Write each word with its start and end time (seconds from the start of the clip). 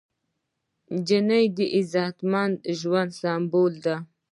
نجلۍ 0.95 1.45
د 1.57 1.57
عزتمن 1.75 2.51
ژوند 2.79 3.11
سمبول 3.21 3.73
ده. 3.85 3.95